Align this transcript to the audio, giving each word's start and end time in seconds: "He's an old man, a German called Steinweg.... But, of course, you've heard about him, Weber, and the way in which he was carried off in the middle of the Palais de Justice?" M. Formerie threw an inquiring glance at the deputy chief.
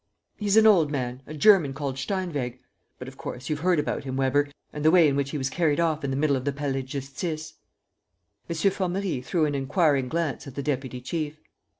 "He's 0.39 0.57
an 0.57 0.65
old 0.65 0.89
man, 0.89 1.21
a 1.27 1.33
German 1.35 1.75
called 1.75 1.97
Steinweg.... 1.99 2.57
But, 2.97 3.07
of 3.07 3.17
course, 3.19 3.51
you've 3.51 3.59
heard 3.59 3.77
about 3.79 4.03
him, 4.03 4.17
Weber, 4.17 4.49
and 4.73 4.83
the 4.83 4.89
way 4.89 5.07
in 5.07 5.15
which 5.15 5.29
he 5.29 5.37
was 5.37 5.51
carried 5.51 5.79
off 5.79 6.03
in 6.03 6.09
the 6.09 6.17
middle 6.17 6.35
of 6.35 6.43
the 6.43 6.51
Palais 6.51 6.81
de 6.81 6.87
Justice?" 6.87 7.53
M. 8.49 8.55
Formerie 8.71 9.21
threw 9.21 9.45
an 9.45 9.53
inquiring 9.53 10.09
glance 10.09 10.47
at 10.47 10.55
the 10.55 10.63
deputy 10.63 11.01
chief. 11.01 11.39